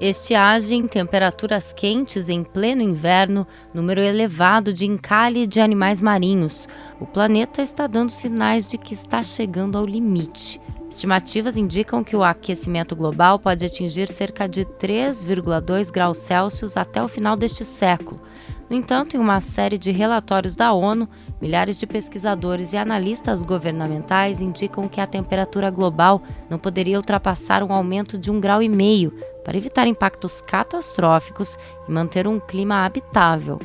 Estiagem, 0.00 0.86
temperaturas 0.86 1.74
quentes 1.74 2.30
em 2.30 2.42
pleno 2.42 2.80
inverno, 2.80 3.46
número 3.74 4.00
elevado 4.00 4.72
de 4.72 4.86
encalhe 4.86 5.46
de 5.46 5.60
animais 5.60 6.00
marinhos. 6.00 6.66
O 6.98 7.04
planeta 7.04 7.60
está 7.60 7.86
dando 7.86 8.08
sinais 8.08 8.66
de 8.66 8.78
que 8.78 8.94
está 8.94 9.22
chegando 9.22 9.76
ao 9.76 9.84
limite. 9.84 10.58
Estimativas 10.88 11.58
indicam 11.58 12.02
que 12.02 12.16
o 12.16 12.24
aquecimento 12.24 12.96
global 12.96 13.38
pode 13.38 13.66
atingir 13.66 14.08
cerca 14.08 14.48
de 14.48 14.64
3,2 14.64 15.90
graus 15.90 16.16
Celsius 16.16 16.78
até 16.78 17.02
o 17.02 17.06
final 17.06 17.36
deste 17.36 17.62
século. 17.62 18.18
No 18.70 18.76
entanto, 18.76 19.16
em 19.16 19.18
uma 19.18 19.40
série 19.40 19.76
de 19.76 19.90
relatórios 19.90 20.54
da 20.54 20.72
ONU, 20.72 21.08
milhares 21.42 21.76
de 21.76 21.88
pesquisadores 21.88 22.72
e 22.72 22.76
analistas 22.76 23.42
governamentais 23.42 24.40
indicam 24.40 24.86
que 24.86 25.00
a 25.00 25.08
temperatura 25.08 25.68
global 25.70 26.22
não 26.48 26.56
poderia 26.56 26.96
ultrapassar 26.96 27.64
um 27.64 27.72
aumento 27.72 28.16
de 28.16 28.30
um 28.30 28.38
grau 28.38 28.62
e 28.62 28.68
meio 28.68 29.12
para 29.44 29.56
evitar 29.56 29.88
impactos 29.88 30.40
catastróficos 30.40 31.58
e 31.88 31.90
manter 31.90 32.28
um 32.28 32.38
clima 32.38 32.86
habitável. 32.86 33.58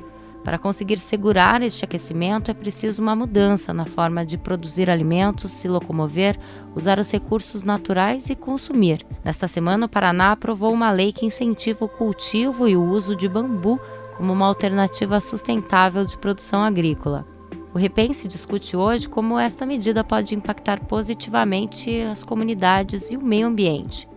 Para 0.43 0.57
conseguir 0.57 0.97
segurar 0.97 1.61
este 1.61 1.85
aquecimento, 1.85 2.49
é 2.49 2.53
preciso 2.53 3.01
uma 3.01 3.15
mudança 3.15 3.73
na 3.73 3.85
forma 3.85 4.25
de 4.25 4.37
produzir 4.37 4.89
alimentos, 4.89 5.51
se 5.51 5.67
locomover, 5.67 6.37
usar 6.75 6.97
os 6.97 7.11
recursos 7.11 7.63
naturais 7.63 8.29
e 8.29 8.35
consumir. 8.35 9.05
Nesta 9.23 9.47
semana, 9.47 9.85
o 9.85 9.89
Paraná 9.89 10.31
aprovou 10.31 10.71
uma 10.71 10.91
lei 10.91 11.11
que 11.11 11.25
incentiva 11.25 11.85
o 11.85 11.89
cultivo 11.89 12.67
e 12.67 12.75
o 12.75 12.83
uso 12.83 13.15
de 13.15 13.27
bambu 13.27 13.79
como 14.15 14.33
uma 14.33 14.47
alternativa 14.47 15.19
sustentável 15.19 16.05
de 16.05 16.17
produção 16.17 16.61
agrícola. 16.61 17.25
O 17.73 17.77
Repense 17.77 18.27
discute 18.27 18.77
hoje 18.77 19.09
como 19.09 19.37
esta 19.37 19.65
medida 19.65 20.03
pode 20.03 20.33
impactar 20.33 20.79
positivamente 20.85 22.01
as 22.01 22.23
comunidades 22.23 23.11
e 23.11 23.17
o 23.17 23.23
meio 23.23 23.47
ambiente. 23.47 24.07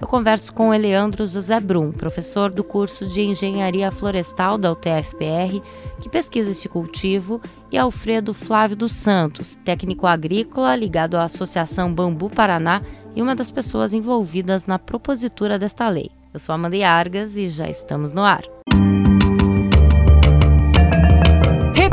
Eu 0.00 0.08
converso 0.08 0.52
com 0.52 0.68
o 0.70 0.74
Eleandro 0.74 1.24
José 1.26 1.60
Brum, 1.60 1.92
professor 1.92 2.50
do 2.50 2.64
curso 2.64 3.06
de 3.06 3.22
Engenharia 3.22 3.90
Florestal 3.90 4.58
da 4.58 4.72
UTFPR, 4.72 5.62
que 6.00 6.08
pesquisa 6.08 6.50
este 6.50 6.68
cultivo, 6.68 7.40
e 7.70 7.78
Alfredo 7.78 8.34
Flávio 8.34 8.76
dos 8.76 8.92
Santos, 8.92 9.56
técnico 9.64 10.06
agrícola 10.06 10.74
ligado 10.74 11.16
à 11.16 11.24
Associação 11.24 11.92
Bambu 11.92 12.28
Paraná 12.28 12.82
e 13.14 13.22
uma 13.22 13.34
das 13.34 13.50
pessoas 13.50 13.92
envolvidas 13.92 14.66
na 14.66 14.78
propositura 14.78 15.58
desta 15.58 15.88
lei. 15.88 16.10
Eu 16.32 16.40
sou 16.40 16.54
Amanda 16.54 16.88
Argas 16.88 17.36
e 17.36 17.48
já 17.48 17.68
estamos 17.68 18.12
no 18.12 18.22
ar. 18.22 18.42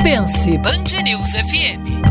Repense 0.03 0.57
Band 0.57 1.03
News 1.03 1.33
FM. 1.33 2.02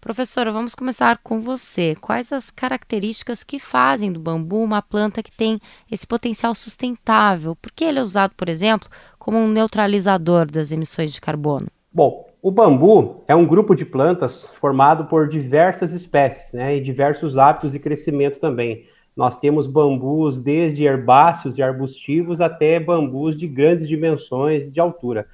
Professora, 0.00 0.52
vamos 0.52 0.72
começar 0.72 1.18
com 1.18 1.40
você. 1.40 1.96
Quais 2.00 2.32
as 2.32 2.48
características 2.48 3.42
que 3.42 3.58
fazem 3.58 4.12
do 4.12 4.20
bambu 4.20 4.62
uma 4.62 4.80
planta 4.80 5.20
que 5.20 5.32
tem 5.32 5.58
esse 5.90 6.06
potencial 6.06 6.54
sustentável? 6.54 7.56
Por 7.56 7.72
que 7.72 7.84
ele 7.84 7.98
é 7.98 8.02
usado, 8.02 8.36
por 8.36 8.48
exemplo, 8.48 8.88
como 9.18 9.36
um 9.36 9.48
neutralizador 9.48 10.46
das 10.46 10.70
emissões 10.70 11.12
de 11.12 11.20
carbono? 11.20 11.66
Bom, 11.92 12.24
o 12.40 12.52
bambu 12.52 13.24
é 13.26 13.34
um 13.34 13.44
grupo 13.44 13.74
de 13.74 13.84
plantas 13.84 14.46
formado 14.60 15.06
por 15.06 15.28
diversas 15.28 15.92
espécies 15.92 16.52
né, 16.52 16.76
e 16.76 16.80
diversos 16.80 17.36
hábitos 17.36 17.72
de 17.72 17.80
crescimento 17.80 18.38
também. 18.38 18.86
Nós 19.16 19.36
temos 19.36 19.66
bambus 19.66 20.40
desde 20.40 20.84
herbáceos 20.84 21.58
e 21.58 21.62
arbustivos 21.62 22.40
até 22.40 22.80
bambus 22.80 23.36
de 23.36 23.46
grandes 23.46 23.86
dimensões 23.86 24.72
de 24.72 24.80
altura. 24.80 25.26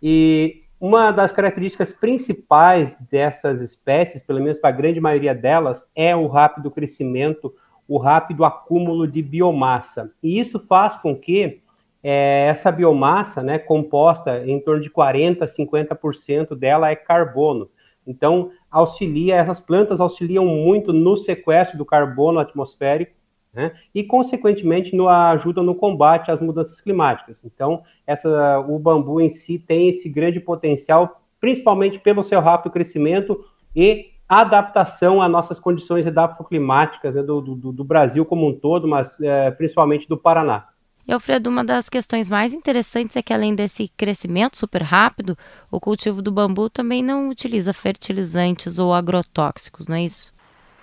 E 0.00 0.62
uma 0.80 1.10
das 1.10 1.32
características 1.32 1.92
principais 1.92 2.96
dessas 3.10 3.60
espécies, 3.60 4.22
pelo 4.22 4.40
menos 4.40 4.58
para 4.58 4.70
a 4.70 4.76
grande 4.76 5.00
maioria 5.00 5.34
delas, 5.34 5.90
é 5.96 6.14
o 6.14 6.26
rápido 6.26 6.70
crescimento, 6.70 7.52
o 7.88 7.98
rápido 7.98 8.44
acúmulo 8.44 9.06
de 9.08 9.20
biomassa. 9.20 10.12
E 10.22 10.38
isso 10.38 10.58
faz 10.58 10.96
com 10.96 11.16
que 11.16 11.60
é, 12.02 12.46
essa 12.48 12.70
biomassa, 12.70 13.42
né, 13.42 13.58
composta 13.58 14.44
em 14.46 14.60
torno 14.60 14.82
de 14.82 14.90
40% 14.90 15.42
a 15.42 15.46
50% 15.46 16.54
dela 16.54 16.90
é 16.90 16.94
carbono. 16.94 17.68
Então, 18.06 18.50
auxilia, 18.70 19.36
essas 19.36 19.58
plantas 19.58 20.00
auxiliam 20.00 20.44
muito 20.44 20.92
no 20.92 21.16
sequestro 21.16 21.78
do 21.78 21.84
carbono 21.84 22.38
atmosférico 22.38 23.23
né? 23.54 23.72
e, 23.94 24.02
consequentemente, 24.02 24.94
no, 24.94 25.08
ajuda 25.08 25.62
no 25.62 25.74
combate 25.74 26.30
às 26.30 26.40
mudanças 26.40 26.80
climáticas. 26.80 27.44
Então, 27.44 27.82
essa, 28.06 28.58
o 28.60 28.78
bambu 28.78 29.20
em 29.20 29.30
si 29.30 29.58
tem 29.58 29.88
esse 29.88 30.08
grande 30.08 30.40
potencial, 30.40 31.22
principalmente 31.40 31.98
pelo 31.98 32.22
seu 32.22 32.40
rápido 32.40 32.72
crescimento 32.72 33.44
e 33.74 34.06
adaptação 34.28 35.20
às 35.22 35.30
nossas 35.30 35.58
condições 35.58 36.06
edafoclimáticas 36.06 37.14
né, 37.14 37.22
do, 37.22 37.40
do, 37.40 37.72
do, 37.72 37.84
Brasil 37.84 38.24
como 38.24 38.48
um 38.48 38.54
todo, 38.54 38.88
mas 38.88 39.20
é, 39.20 39.50
principalmente 39.50 40.08
do 40.08 40.16
Paraná. 40.16 40.68
E, 41.06 41.12
Alfredo, 41.12 41.50
uma 41.50 41.62
das 41.62 41.90
questões 41.90 42.30
mais 42.30 42.54
interessantes 42.54 43.14
é 43.14 43.22
que, 43.22 43.32
além 43.32 43.54
desse 43.54 43.88
crescimento 43.88 44.56
super 44.56 44.82
rápido, 44.82 45.36
o 45.70 45.78
cultivo 45.78 46.22
do 46.22 46.32
bambu 46.32 46.70
também 46.70 47.02
não 47.02 47.28
utiliza 47.28 47.74
fertilizantes 47.74 48.78
ou 48.78 48.94
agrotóxicos, 48.94 49.86
não 49.86 49.96
é 49.96 50.04
isso? 50.04 50.33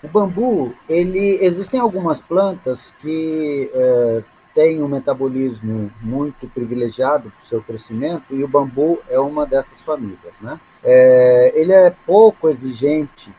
O 0.03 0.07
bambu, 0.07 0.73
ele 0.89 1.37
existem 1.41 1.79
algumas 1.79 2.19
plantas 2.19 2.93
que 2.99 3.69
é, 3.73 4.23
têm 4.53 4.81
um 4.81 4.87
metabolismo 4.87 5.91
muito 6.01 6.47
privilegiado 6.47 7.29
para 7.29 7.43
o 7.43 7.45
seu 7.45 7.61
crescimento 7.61 8.23
e 8.31 8.43
o 8.43 8.47
bambu 8.47 8.99
é 9.07 9.19
uma 9.19 9.45
dessas 9.45 9.79
famílias, 9.79 10.33
né? 10.41 10.59
É, 10.83 11.51
ele 11.55 11.71
é 11.71 11.93
pouco 12.05 12.49
exigente 12.49 13.31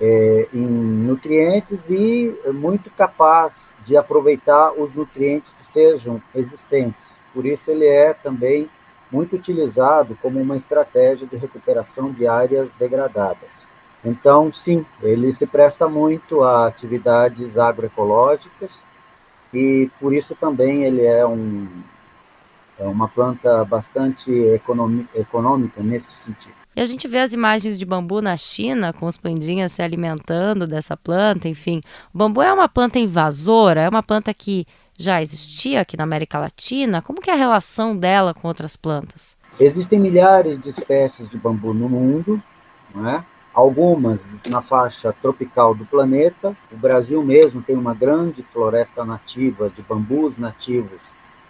é, 0.00 0.48
em 0.52 0.66
nutrientes 0.66 1.88
e 1.88 2.34
muito 2.52 2.90
capaz 2.90 3.72
de 3.84 3.96
aproveitar 3.96 4.72
os 4.72 4.92
nutrientes 4.94 5.52
que 5.52 5.64
sejam 5.64 6.20
existentes. 6.34 7.16
Por 7.32 7.46
isso 7.46 7.70
ele 7.70 7.86
é 7.86 8.12
também 8.12 8.68
muito 9.10 9.36
utilizado 9.36 10.18
como 10.20 10.40
uma 10.40 10.56
estratégia 10.56 11.26
de 11.26 11.36
recuperação 11.36 12.10
de 12.10 12.26
áreas 12.26 12.72
degradadas. 12.72 13.66
Então, 14.06 14.52
sim, 14.52 14.86
ele 15.02 15.32
se 15.32 15.44
presta 15.48 15.88
muito 15.88 16.44
a 16.44 16.68
atividades 16.68 17.58
agroecológicas 17.58 18.84
e 19.52 19.90
por 19.98 20.14
isso 20.14 20.36
também 20.36 20.84
ele 20.84 21.04
é, 21.04 21.26
um, 21.26 21.66
é 22.78 22.84
uma 22.84 23.08
planta 23.08 23.64
bastante 23.64 24.30
econômica 25.12 25.82
neste 25.82 26.12
sentido. 26.12 26.54
E 26.76 26.80
a 26.80 26.86
gente 26.86 27.08
vê 27.08 27.18
as 27.18 27.32
imagens 27.32 27.76
de 27.76 27.84
bambu 27.84 28.22
na 28.22 28.36
China, 28.36 28.92
com 28.92 29.06
os 29.06 29.16
pandinhas 29.16 29.72
se 29.72 29.82
alimentando 29.82 30.68
dessa 30.68 30.96
planta, 30.96 31.48
enfim. 31.48 31.80
O 32.14 32.18
bambu 32.18 32.40
é 32.42 32.52
uma 32.52 32.68
planta 32.68 33.00
invasora, 33.00 33.80
é 33.80 33.88
uma 33.88 34.04
planta 34.04 34.32
que 34.32 34.66
já 34.96 35.20
existia 35.20 35.80
aqui 35.80 35.96
na 35.96 36.04
América 36.04 36.38
Latina. 36.38 37.02
Como 37.02 37.20
que 37.20 37.28
é 37.28 37.32
a 37.32 37.36
relação 37.36 37.96
dela 37.96 38.32
com 38.32 38.46
outras 38.46 38.76
plantas? 38.76 39.36
Existem 39.58 39.98
milhares 39.98 40.60
de 40.60 40.68
espécies 40.68 41.28
de 41.28 41.36
bambu 41.36 41.74
no 41.74 41.88
mundo, 41.88 42.40
não 42.94 43.08
é? 43.08 43.24
Algumas 43.56 44.38
na 44.50 44.60
faixa 44.60 45.14
tropical 45.14 45.74
do 45.74 45.86
planeta. 45.86 46.54
O 46.70 46.76
Brasil 46.76 47.22
mesmo 47.22 47.62
tem 47.62 47.74
uma 47.74 47.94
grande 47.94 48.42
floresta 48.42 49.02
nativa 49.02 49.70
de 49.70 49.80
bambus 49.80 50.36
nativos, 50.36 51.00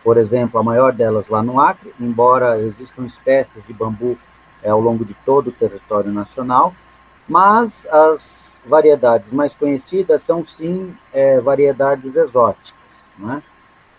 por 0.05 0.17
exemplo, 0.17 0.61
a 0.61 0.63
maior 0.63 0.93
delas 0.93 1.27
lá 1.29 1.43
no 1.43 1.61
Acre, 1.61 1.93
embora 1.99 2.61
existam 2.61 3.05
espécies 3.05 3.65
de 3.65 3.73
bambu 3.73 4.17
é, 4.63 4.71
ao 4.71 4.81
longo 4.81 5.05
de 5.05 5.15
todo 5.15 5.49
o 5.49 5.53
território 5.53 6.13
nacional, 6.13 6.73
mas 7.29 7.89
as 7.91 8.61
variedades 8.65 9.33
mais 9.33 9.57
conhecidas 9.57 10.23
são 10.23 10.45
sim 10.45 10.97
é, 11.13 11.41
variedades 11.41 12.15
exóticas. 12.15 13.09
Né? 13.19 13.43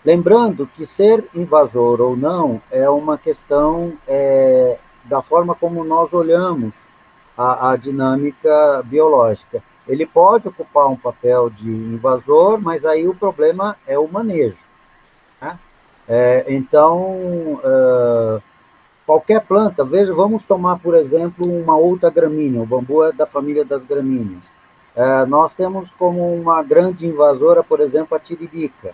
Lembrando 0.06 0.66
que 0.66 0.86
ser 0.86 1.26
invasor 1.36 2.00
ou 2.00 2.16
não 2.16 2.62
é 2.72 2.90
uma 2.90 3.18
questão 3.18 3.98
é, 4.08 4.78
da 5.04 5.22
forma 5.22 5.54
como 5.54 5.84
nós 5.84 6.14
olhamos 6.14 6.88
a, 7.38 7.72
a 7.72 7.76
dinâmica 7.76 8.82
biológica. 8.84 9.62
Ele 9.88 10.06
pode 10.06 10.48
ocupar 10.48 10.88
um 10.88 10.98
papel 10.98 11.50
de 11.50 11.70
invasor, 11.70 12.60
mas 12.60 12.86
aí 12.86 13.08
o 13.08 13.16
problema 13.16 13.78
é 13.86 13.98
o 13.98 14.08
manejo. 14.08 14.68
Né? 15.42 15.58
É, 16.08 16.46
então, 16.50 17.60
uh, 17.64 18.42
qualquer 19.06 19.42
planta, 19.42 19.86
veja, 19.86 20.14
vamos 20.14 20.44
tomar, 20.44 20.80
por 20.80 20.96
exemplo, 20.96 21.48
uma 21.48 21.78
outra 21.78 22.10
gramínea, 22.10 22.62
o 22.62 22.66
bambu 22.66 23.04
é 23.04 23.12
da 23.14 23.26
família 23.26 23.64
das 23.64 23.86
gramíneas. 23.86 24.54
Uh, 24.96 25.28
nós 25.28 25.54
temos 25.54 25.94
como 25.94 26.34
uma 26.34 26.64
grande 26.64 27.06
invasora, 27.06 27.64
por 27.64 27.80
exemplo, 27.80 28.18
a 28.18 28.20
tiririca. 28.20 28.94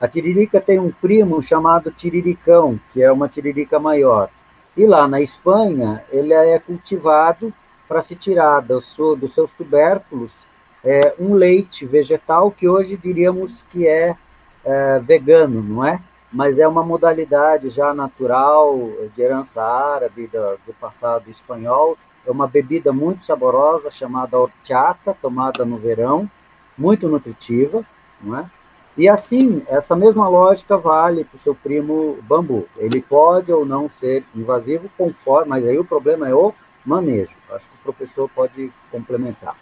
A 0.00 0.06
tiririca 0.06 0.60
tem 0.60 0.78
um 0.78 0.92
primo 0.92 1.42
chamado 1.42 1.90
tiriricão, 1.90 2.78
que 2.92 3.02
é 3.02 3.10
uma 3.10 3.28
tiririca 3.28 3.80
maior. 3.80 4.28
E 4.76 4.86
lá 4.86 5.08
na 5.08 5.20
Espanha, 5.20 6.04
ele 6.12 6.32
é 6.32 6.56
cultivado 6.60 7.52
para 7.88 8.02
se 8.02 8.14
tirar 8.14 8.60
do 8.60 8.80
seu, 8.80 9.16
dos 9.16 9.32
seus 9.32 9.52
tubérculos 9.52 10.46
é, 10.84 11.14
um 11.18 11.34
leite 11.34 11.84
vegetal 11.86 12.50
que 12.50 12.68
hoje 12.68 12.96
diríamos 12.96 13.64
que 13.64 13.86
é, 13.86 14.16
é 14.64 14.98
vegano, 15.00 15.62
não 15.62 15.84
é? 15.84 16.00
Mas 16.30 16.58
é 16.58 16.68
uma 16.68 16.84
modalidade 16.84 17.70
já 17.70 17.94
natural 17.94 18.78
de 19.14 19.22
herança 19.22 19.62
árabe, 19.62 20.26
do, 20.26 20.58
do 20.66 20.74
passado 20.74 21.30
espanhol. 21.30 21.96
É 22.26 22.30
uma 22.30 22.46
bebida 22.46 22.92
muito 22.92 23.24
saborosa 23.24 23.90
chamada 23.90 24.38
horchata, 24.38 25.16
tomada 25.20 25.64
no 25.64 25.78
verão, 25.78 26.30
muito 26.76 27.08
nutritiva, 27.08 27.84
não 28.20 28.38
é? 28.38 28.50
E 28.96 29.08
assim, 29.08 29.62
essa 29.68 29.94
mesma 29.94 30.28
lógica 30.28 30.76
vale 30.76 31.24
para 31.24 31.36
o 31.36 31.38
seu 31.38 31.54
primo 31.54 32.18
bambu. 32.22 32.68
Ele 32.76 33.00
pode 33.00 33.50
ou 33.52 33.64
não 33.64 33.88
ser 33.88 34.24
invasivo 34.34 34.90
conforme, 34.98 35.48
mas 35.48 35.64
aí 35.64 35.78
o 35.78 35.84
problema 35.84 36.28
é 36.28 36.34
o 36.34 36.52
manejo. 36.88 37.36
Acho 37.50 37.68
que 37.68 37.76
o 37.76 37.82
professor 37.82 38.28
pode 38.34 38.72
complementar. 38.90 39.56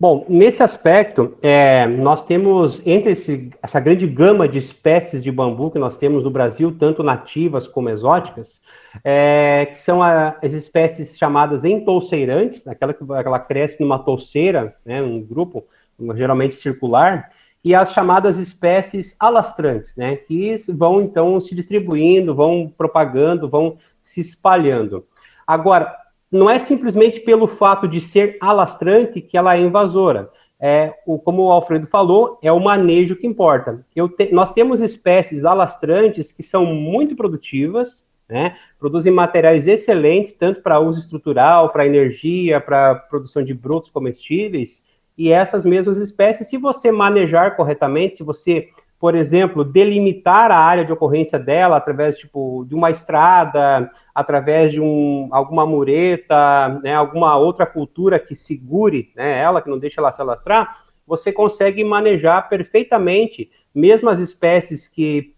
Bom, 0.00 0.24
nesse 0.28 0.62
aspecto, 0.62 1.36
é, 1.42 1.84
nós 1.88 2.22
temos, 2.22 2.80
entre 2.86 3.12
esse, 3.12 3.50
essa 3.60 3.80
grande 3.80 4.06
gama 4.06 4.46
de 4.46 4.56
espécies 4.56 5.24
de 5.24 5.32
bambu 5.32 5.72
que 5.72 5.78
nós 5.78 5.96
temos 5.96 6.22
no 6.22 6.30
Brasil, 6.30 6.76
tanto 6.78 7.02
nativas 7.02 7.66
como 7.66 7.90
exóticas, 7.90 8.62
é, 9.02 9.66
que 9.66 9.78
são 9.78 10.00
a, 10.00 10.36
as 10.40 10.52
espécies 10.52 11.18
chamadas 11.18 11.64
entouceirantes, 11.64 12.64
aquela 12.68 12.94
que 12.94 13.02
ela 13.02 13.40
cresce 13.40 13.82
numa 13.82 13.98
touceira, 13.98 14.76
né, 14.86 15.02
um 15.02 15.20
grupo 15.20 15.66
geralmente 16.14 16.54
circular, 16.54 17.30
e 17.64 17.74
as 17.74 17.92
chamadas 17.92 18.38
espécies 18.38 19.16
alastrantes, 19.18 19.96
né, 19.96 20.14
que 20.14 20.54
vão 20.68 21.02
então 21.02 21.40
se 21.40 21.56
distribuindo, 21.56 22.36
vão 22.36 22.72
propagando, 22.78 23.48
vão 23.48 23.76
se 24.00 24.20
espalhando. 24.20 25.04
Agora, 25.44 25.92
não 26.30 26.48
é 26.48 26.58
simplesmente 26.58 27.20
pelo 27.20 27.46
fato 27.46 27.88
de 27.88 28.00
ser 28.00 28.36
alastrante 28.40 29.20
que 29.20 29.36
ela 29.36 29.56
é 29.56 29.60
invasora. 29.60 30.30
É, 30.60 30.92
o, 31.06 31.18
como 31.18 31.44
o 31.44 31.52
Alfredo 31.52 31.86
falou, 31.86 32.38
é 32.42 32.50
o 32.50 32.60
manejo 32.60 33.16
que 33.16 33.26
importa. 33.26 33.84
Te, 34.16 34.32
nós 34.32 34.52
temos 34.52 34.80
espécies 34.80 35.44
alastrantes 35.44 36.32
que 36.32 36.42
são 36.42 36.66
muito 36.66 37.14
produtivas, 37.14 38.04
né, 38.28 38.56
produzem 38.78 39.12
materiais 39.12 39.66
excelentes, 39.66 40.32
tanto 40.34 40.60
para 40.60 40.80
uso 40.80 41.00
estrutural, 41.00 41.70
para 41.70 41.86
energia, 41.86 42.60
para 42.60 42.94
produção 42.94 43.42
de 43.42 43.54
brotos 43.54 43.90
comestíveis, 43.90 44.84
e 45.16 45.32
essas 45.32 45.64
mesmas 45.64 45.96
espécies, 45.98 46.48
se 46.48 46.58
você 46.58 46.92
manejar 46.92 47.56
corretamente, 47.56 48.18
se 48.18 48.22
você 48.22 48.68
por 48.98 49.14
exemplo, 49.14 49.64
delimitar 49.64 50.50
a 50.50 50.58
área 50.58 50.84
de 50.84 50.92
ocorrência 50.92 51.38
dela 51.38 51.76
através 51.76 52.18
tipo, 52.18 52.64
de 52.68 52.74
uma 52.74 52.90
estrada, 52.90 53.90
através 54.12 54.72
de 54.72 54.80
um, 54.80 55.28
alguma 55.30 55.64
mureta, 55.64 56.80
né, 56.82 56.94
alguma 56.94 57.36
outra 57.36 57.64
cultura 57.64 58.18
que 58.18 58.34
segure 58.34 59.12
né, 59.14 59.40
ela, 59.40 59.62
que 59.62 59.70
não 59.70 59.78
deixe 59.78 60.00
ela 60.00 60.10
se 60.10 60.20
alastrar, 60.20 60.82
você 61.06 61.32
consegue 61.32 61.84
manejar 61.84 62.48
perfeitamente, 62.48 63.50
mesmo 63.72 64.10
as 64.10 64.18
espécies 64.18 64.88
que, 64.88 65.32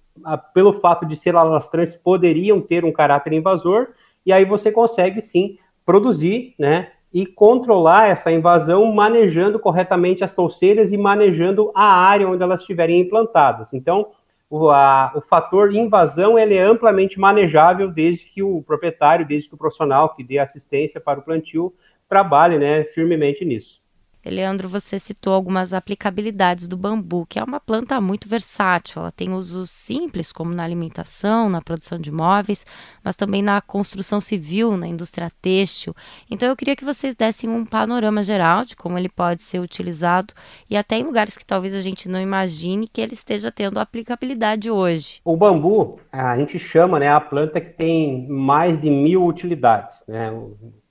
pelo 0.55 0.73
fato 0.73 1.05
de 1.05 1.15
ser 1.15 1.37
alastrantes, 1.37 1.97
poderiam 1.97 2.61
ter 2.61 2.85
um 2.85 2.93
caráter 2.93 3.35
invasor, 3.35 3.89
e 4.25 4.33
aí 4.33 4.45
você 4.45 4.73
consegue 4.73 5.21
sim 5.21 5.59
produzir 5.85 6.55
né, 6.59 6.93
e 7.13 7.27
controlar 7.27 8.09
essa 8.09 8.31
invasão 8.31 8.93
manejando 8.93 9.59
corretamente 9.59 10.23
as 10.23 10.33
touceiras 10.33 10.93
e 10.93 10.97
manejando 10.97 11.73
a 11.75 11.85
área 11.85 12.29
onde 12.29 12.43
elas 12.43 12.61
estiverem 12.61 13.01
implantadas. 13.01 13.73
Então, 13.73 14.09
o, 14.49 14.71
a, 14.71 15.13
o 15.15 15.21
fator 15.21 15.75
invasão 15.75 16.39
ele 16.39 16.55
é 16.57 16.63
amplamente 16.63 17.19
manejável 17.19 17.91
desde 17.91 18.27
que 18.27 18.43
o 18.43 18.63
proprietário, 18.63 19.27
desde 19.27 19.49
que 19.49 19.55
o 19.55 19.59
profissional 19.59 20.15
que 20.15 20.25
dê 20.25 20.39
assistência 20.39 21.01
para 21.01 21.21
o 21.21 21.23
plantio 21.23 21.75
trabalhe 22.09 22.59
né, 22.59 22.85
firmemente 22.85 23.45
nisso. 23.45 23.80
Leandro, 24.29 24.69
você 24.69 24.99
citou 24.99 25.33
algumas 25.33 25.73
aplicabilidades 25.73 26.69
do 26.69 26.77
bambu, 26.77 27.25
que 27.27 27.39
é 27.39 27.45
uma 27.45 27.59
planta 27.59 28.01
muito 28.01 28.29
versátil. 28.29 29.01
Ela 29.01 29.11
tem 29.11 29.33
usos 29.33 29.71
simples, 29.71 30.31
como 30.33 30.53
na 30.53 30.63
alimentação, 30.63 31.49
na 31.49 31.63
produção 31.63 31.99
de 31.99 32.13
móveis, 32.13 32.67
mas 33.03 33.17
também 33.17 33.41
na 33.43 33.61
construção 33.61 34.21
civil, 34.21 34.77
na 34.77 34.87
indústria 34.87 35.31
têxtil. 35.41 35.95
Então, 36.31 36.49
eu 36.49 36.57
queria 36.57 36.77
que 36.77 36.85
vocês 36.85 37.15
dessem 37.15 37.49
um 37.49 37.65
panorama 37.65 38.23
geral 38.23 38.65
de 38.65 38.77
como 38.77 38.99
ele 38.99 39.09
pode 39.09 39.43
ser 39.43 39.59
utilizado 39.59 40.35
e 40.69 40.77
até 40.77 40.97
em 40.99 41.05
lugares 41.05 41.37
que 41.37 41.45
talvez 41.45 41.75
a 41.75 41.81
gente 41.81 42.09
não 42.09 42.21
imagine 42.21 42.87
que 42.87 43.01
ele 43.01 43.15
esteja 43.15 43.51
tendo 43.51 43.79
aplicabilidade 43.79 44.71
hoje. 44.71 45.21
O 45.25 45.37
bambu, 45.37 45.99
a 46.13 46.37
gente 46.37 46.59
chama 46.59 46.99
né, 46.99 47.09
a 47.09 47.21
planta 47.21 47.61
que 47.61 47.71
tem 47.71 48.29
mais 48.29 48.79
de 48.81 48.91
mil 48.91 49.25
utilidades, 49.25 50.03
né, 50.07 50.31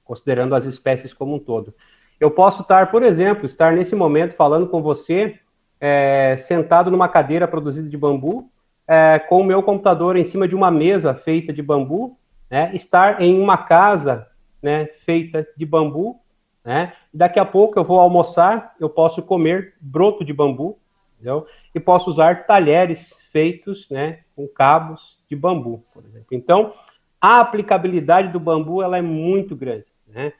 considerando 0.03 0.55
as 0.55 0.65
espécies 0.65 1.13
como 1.13 1.35
um 1.35 1.39
todo. 1.39 1.73
Eu 2.19 2.29
posso 2.29 2.61
estar, 2.61 2.91
por 2.91 3.01
exemplo, 3.03 3.45
estar 3.45 3.73
nesse 3.73 3.95
momento 3.95 4.33
falando 4.33 4.67
com 4.67 4.81
você, 4.81 5.39
é, 5.79 6.35
sentado 6.37 6.91
numa 6.91 7.07
cadeira 7.07 7.47
produzida 7.47 7.87
de 7.87 7.97
bambu, 7.97 8.49
é, 8.87 9.19
com 9.19 9.41
o 9.41 9.43
meu 9.43 9.63
computador 9.63 10.17
em 10.17 10.23
cima 10.23 10.47
de 10.47 10.55
uma 10.55 10.69
mesa 10.69 11.13
feita 11.13 11.53
de 11.53 11.61
bambu, 11.61 12.17
né, 12.49 12.71
estar 12.73 13.21
em 13.21 13.39
uma 13.39 13.55
casa 13.55 14.27
né, 14.61 14.87
feita 15.05 15.47
de 15.55 15.65
bambu, 15.65 16.19
né, 16.65 16.93
daqui 17.13 17.39
a 17.39 17.45
pouco 17.45 17.79
eu 17.79 17.83
vou 17.83 17.99
almoçar, 17.99 18.75
eu 18.79 18.89
posso 18.89 19.21
comer 19.21 19.75
broto 19.79 20.25
de 20.25 20.33
bambu, 20.33 20.77
entendeu? 21.15 21.45
e 21.73 21.79
posso 21.79 22.09
usar 22.09 22.45
talheres 22.45 23.15
feitos 23.31 23.87
né, 23.89 24.19
com 24.35 24.47
cabos 24.47 25.17
de 25.29 25.35
bambu, 25.35 25.83
por 25.93 26.03
exemplo. 26.03 26.27
Então, 26.31 26.73
a 27.21 27.39
aplicabilidade 27.39 28.29
do 28.29 28.39
bambu 28.39 28.81
ela 28.81 28.97
é 28.97 29.01
muito 29.01 29.55
grande. 29.55 29.85
Né? 30.07 30.33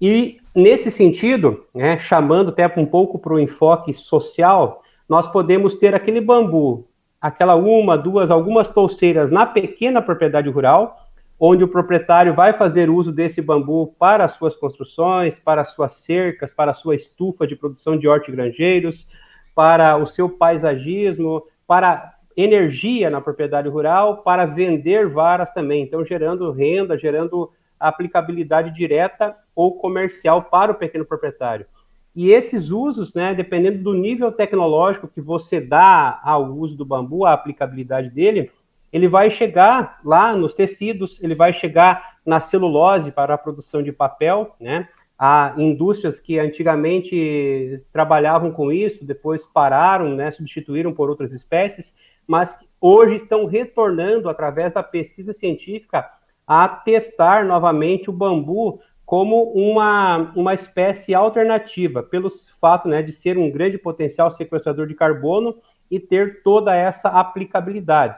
E 0.00 0.38
nesse 0.54 0.90
sentido, 0.90 1.64
né, 1.74 1.98
chamando 1.98 2.48
até 2.48 2.72
um 2.76 2.86
pouco 2.86 3.18
para 3.18 3.34
o 3.34 3.38
enfoque 3.38 3.92
social, 3.92 4.82
nós 5.08 5.28
podemos 5.28 5.74
ter 5.74 5.94
aquele 5.94 6.20
bambu, 6.20 6.88
aquela 7.20 7.54
uma, 7.54 7.98
duas, 7.98 8.30
algumas 8.30 8.68
touceiras 8.68 9.30
na 9.30 9.44
pequena 9.44 10.00
propriedade 10.00 10.48
rural, 10.48 10.96
onde 11.38 11.64
o 11.64 11.68
proprietário 11.68 12.34
vai 12.34 12.52
fazer 12.52 12.90
uso 12.90 13.10
desse 13.10 13.40
bambu 13.40 13.94
para 13.98 14.24
as 14.24 14.34
suas 14.34 14.54
construções, 14.54 15.38
para 15.38 15.62
as 15.62 15.70
suas 15.70 15.94
cercas, 15.94 16.52
para 16.52 16.74
sua 16.74 16.94
estufa 16.94 17.46
de 17.46 17.56
produção 17.56 17.96
de 17.96 18.06
hortigranjeiros, 18.06 19.06
para 19.54 19.96
o 19.96 20.06
seu 20.06 20.28
paisagismo, 20.28 21.42
para 21.66 22.14
energia 22.36 23.10
na 23.10 23.20
propriedade 23.20 23.68
rural, 23.68 24.18
para 24.18 24.44
vender 24.44 25.08
varas 25.08 25.52
também, 25.52 25.82
então 25.82 26.04
gerando 26.04 26.50
renda, 26.52 26.96
gerando 26.96 27.50
aplicabilidade 27.80 28.70
direta 28.70 29.34
ou 29.54 29.78
comercial 29.78 30.42
para 30.42 30.70
o 30.70 30.74
pequeno 30.74 31.04
proprietário. 31.04 31.66
E 32.14 32.30
esses 32.30 32.70
usos, 32.70 33.14
né, 33.14 33.34
dependendo 33.34 33.82
do 33.82 33.94
nível 33.94 34.30
tecnológico 34.30 35.08
que 35.08 35.20
você 35.20 35.60
dá 35.60 36.20
ao 36.22 36.44
uso 36.52 36.76
do 36.76 36.84
bambu, 36.84 37.24
a 37.24 37.32
aplicabilidade 37.32 38.10
dele, 38.10 38.50
ele 38.92 39.08
vai 39.08 39.30
chegar 39.30 40.00
lá 40.04 40.34
nos 40.34 40.52
tecidos, 40.52 41.22
ele 41.22 41.34
vai 41.34 41.52
chegar 41.52 42.18
na 42.26 42.40
celulose 42.40 43.12
para 43.12 43.34
a 43.34 43.38
produção 43.38 43.82
de 43.82 43.92
papel, 43.92 44.54
né? 44.60 44.88
Há 45.16 45.54
indústrias 45.56 46.18
que 46.18 46.38
antigamente 46.38 47.82
trabalhavam 47.92 48.50
com 48.50 48.72
isso, 48.72 49.04
depois 49.04 49.44
pararam, 49.44 50.16
né, 50.16 50.30
substituíram 50.30 50.94
por 50.94 51.10
outras 51.10 51.30
espécies, 51.32 51.94
mas 52.26 52.58
hoje 52.80 53.16
estão 53.16 53.44
retornando 53.44 54.30
através 54.30 54.72
da 54.72 54.82
pesquisa 54.82 55.34
científica 55.34 56.10
a 56.50 56.66
testar 56.66 57.44
novamente 57.44 58.10
o 58.10 58.12
bambu 58.12 58.80
como 59.06 59.52
uma, 59.52 60.32
uma 60.34 60.52
espécie 60.52 61.14
alternativa, 61.14 62.02
pelo 62.02 62.28
fato 62.60 62.88
né, 62.88 63.04
de 63.04 63.12
ser 63.12 63.38
um 63.38 63.48
grande 63.48 63.78
potencial 63.78 64.28
sequestrador 64.32 64.88
de 64.88 64.94
carbono 64.96 65.54
e 65.88 66.00
ter 66.00 66.42
toda 66.42 66.74
essa 66.74 67.08
aplicabilidade. 67.08 68.16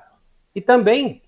E 0.54 0.62
também 0.62 1.20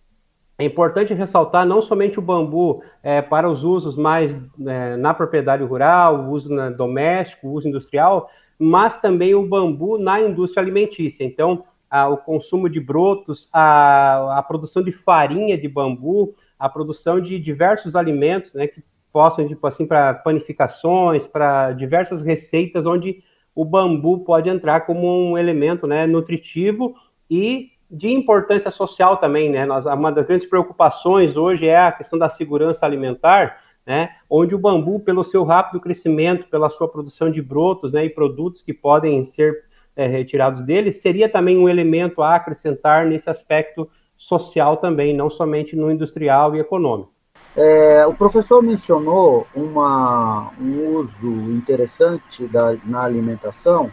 é 0.56 0.64
importante 0.64 1.12
ressaltar 1.12 1.66
não 1.66 1.82
somente 1.82 2.18
o 2.18 2.22
bambu 2.22 2.82
é, 3.02 3.20
para 3.20 3.50
os 3.50 3.64
usos 3.64 3.98
mais 3.98 4.34
é, 4.66 4.96
na 4.96 5.12
propriedade 5.12 5.62
rural, 5.62 6.30
uso 6.30 6.50
na, 6.50 6.70
doméstico, 6.70 7.48
o 7.48 7.52
uso 7.52 7.68
industrial, 7.68 8.30
mas 8.58 8.98
também 8.98 9.34
o 9.34 9.46
bambu 9.46 9.98
na 9.98 10.22
indústria 10.22 10.62
alimentícia. 10.62 11.22
Então, 11.22 11.64
a, 11.90 12.08
o 12.08 12.16
consumo 12.16 12.66
de 12.66 12.80
brotos, 12.80 13.46
a, 13.52 14.38
a 14.38 14.42
produção 14.42 14.82
de 14.82 14.90
farinha 14.90 15.58
de 15.58 15.68
bambu, 15.68 16.34
a 16.58 16.68
produção 16.68 17.20
de 17.20 17.38
diversos 17.38 17.96
alimentos, 17.96 18.52
né, 18.54 18.66
que 18.66 18.82
possam, 19.12 19.46
tipo 19.46 19.64
assim, 19.66 19.86
para 19.86 20.12
panificações, 20.14 21.26
para 21.26 21.72
diversas 21.72 22.22
receitas, 22.22 22.84
onde 22.84 23.22
o 23.54 23.64
bambu 23.64 24.24
pode 24.24 24.48
entrar 24.48 24.80
como 24.80 25.06
um 25.06 25.38
elemento, 25.38 25.86
né, 25.86 26.06
nutritivo 26.06 26.94
e 27.30 27.70
de 27.90 28.10
importância 28.10 28.70
social 28.70 29.18
também, 29.18 29.50
né, 29.50 29.64
nós, 29.64 29.86
uma 29.86 30.10
das 30.10 30.26
grandes 30.26 30.48
preocupações 30.48 31.36
hoje 31.36 31.68
é 31.68 31.78
a 31.78 31.92
questão 31.92 32.18
da 32.18 32.28
segurança 32.28 32.84
alimentar, 32.84 33.60
né, 33.86 34.10
onde 34.28 34.54
o 34.54 34.58
bambu, 34.58 34.98
pelo 34.98 35.22
seu 35.22 35.44
rápido 35.44 35.80
crescimento, 35.80 36.48
pela 36.48 36.68
sua 36.68 36.88
produção 36.88 37.30
de 37.30 37.40
brotos, 37.40 37.92
né, 37.92 38.04
e 38.04 38.10
produtos 38.10 38.62
que 38.62 38.72
podem 38.72 39.22
ser 39.22 39.64
é, 39.94 40.06
retirados 40.06 40.62
dele, 40.62 40.92
seria 40.92 41.28
também 41.28 41.56
um 41.56 41.68
elemento 41.68 42.20
a 42.20 42.34
acrescentar 42.34 43.06
nesse 43.06 43.30
aspecto 43.30 43.88
social 44.16 44.76
também, 44.76 45.14
não 45.14 45.28
somente 45.28 45.76
no 45.76 45.90
industrial 45.90 46.54
e 46.54 46.60
econômico. 46.60 47.12
É, 47.56 48.04
o 48.06 48.14
professor 48.14 48.62
mencionou 48.62 49.46
uma, 49.54 50.50
um 50.60 50.96
uso 50.96 51.28
interessante 51.28 52.46
da, 52.46 52.76
na 52.84 53.02
alimentação. 53.02 53.92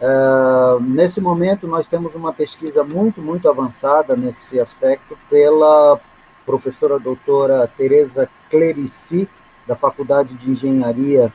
É, 0.00 0.80
nesse 0.80 1.20
momento, 1.20 1.66
nós 1.66 1.86
temos 1.86 2.14
uma 2.14 2.32
pesquisa 2.32 2.82
muito, 2.82 3.20
muito 3.20 3.48
avançada 3.48 4.16
nesse 4.16 4.58
aspecto 4.58 5.16
pela 5.30 6.00
professora 6.44 6.98
doutora 6.98 7.68
Tereza 7.76 8.28
Clerici, 8.50 9.28
da 9.66 9.76
Faculdade 9.76 10.34
de 10.34 10.50
Engenharia 10.50 11.32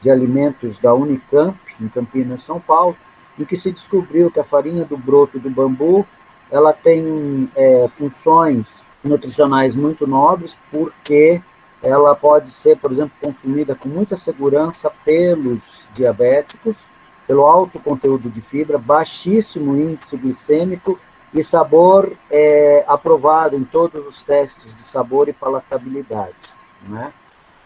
de 0.00 0.10
Alimentos 0.10 0.78
da 0.78 0.94
Unicamp, 0.94 1.56
em 1.80 1.88
Campinas, 1.88 2.42
São 2.42 2.58
Paulo, 2.58 2.96
em 3.38 3.44
que 3.44 3.56
se 3.56 3.70
descobriu 3.70 4.30
que 4.30 4.40
a 4.40 4.44
farinha 4.44 4.84
do 4.84 4.96
broto 4.96 5.38
do 5.38 5.50
bambu 5.50 6.06
ela 6.50 6.72
tem 6.72 7.50
é, 7.54 7.86
funções 7.88 8.82
nutricionais 9.02 9.74
muito 9.74 10.06
nobres, 10.06 10.56
porque 10.70 11.40
ela 11.82 12.14
pode 12.14 12.50
ser, 12.50 12.78
por 12.78 12.90
exemplo, 12.90 13.12
consumida 13.20 13.74
com 13.74 13.88
muita 13.88 14.16
segurança 14.16 14.90
pelos 15.04 15.86
diabéticos, 15.92 16.86
pelo 17.26 17.44
alto 17.44 17.78
conteúdo 17.78 18.30
de 18.30 18.40
fibra, 18.40 18.78
baixíssimo 18.78 19.76
índice 19.76 20.16
glicêmico 20.16 20.98
e 21.32 21.42
sabor 21.42 22.16
é, 22.30 22.84
aprovado 22.86 23.56
em 23.56 23.64
todos 23.64 24.06
os 24.06 24.22
testes 24.22 24.74
de 24.74 24.82
sabor 24.82 25.28
e 25.28 25.32
palatabilidade. 25.32 26.54
Né? 26.88 27.12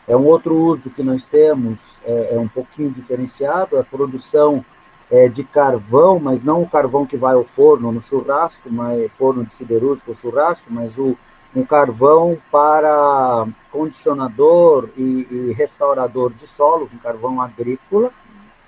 É 0.06 0.16
um 0.16 0.24
outro 0.24 0.56
uso 0.56 0.90
que 0.90 1.02
nós 1.02 1.26
temos, 1.26 1.98
é, 2.04 2.34
é 2.34 2.38
um 2.38 2.48
pouquinho 2.48 2.90
diferenciado, 2.90 3.78
a 3.78 3.84
produção 3.84 4.64
é, 5.10 5.28
de 5.28 5.42
carvão, 5.42 6.20
mas 6.20 6.44
não 6.44 6.62
o 6.62 6.68
carvão 6.68 7.06
que 7.06 7.16
vai 7.16 7.34
ao 7.34 7.44
forno, 7.44 7.90
no 7.90 8.02
churrasco, 8.02 8.70
mas 8.70 9.16
forno 9.16 9.44
de 9.44 9.54
siderúrgico 9.54 10.14
churrasco, 10.14 10.70
mas 10.72 10.96
o 10.98 11.16
um 11.56 11.64
carvão 11.64 12.36
para 12.52 13.46
condicionador 13.72 14.90
e, 14.96 15.26
e, 15.30 15.52
restaurador 15.56 16.32
de 16.32 16.46
solos, 16.46 16.92
um 16.92 16.98
carvão 16.98 17.40
agrícola, 17.40 18.10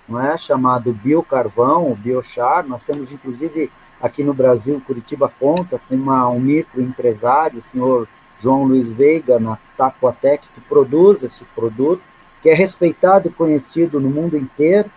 não 0.08 0.20
é 0.20 0.36
chamado 0.36 0.92
biocarvão, 0.92 1.94
biochar. 1.94 2.66
Nós 2.66 2.82
temos 2.82 3.12
inclusive 3.12 3.70
aqui 4.00 4.24
no 4.24 4.32
Brasil, 4.32 4.82
Curitiba 4.86 5.30
conta 5.38 5.80
com 5.88 5.94
uma, 5.94 6.28
um 6.28 6.40
microempresário, 6.40 7.58
o 7.58 7.62
senhor 7.62 8.08
João 8.42 8.64
Luiz 8.64 8.88
Veiga, 8.88 9.38
na 9.38 9.58
Taquatec, 9.76 10.48
que 10.48 10.60
produz 10.62 11.22
esse 11.22 11.44
produto, 11.54 12.02
que 12.40 12.48
é 12.48 12.54
respeitado 12.54 13.28
e 13.28 13.32
conhecido 13.32 14.00
no 14.00 14.08
mundo 14.08 14.36
inteiro 14.36 14.90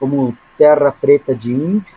como 0.00 0.36
terra 0.56 0.92
preta 0.92 1.34
de 1.34 1.52
índio, 1.52 1.96